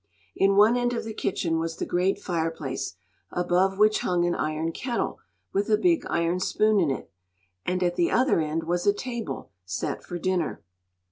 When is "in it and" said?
6.79-7.83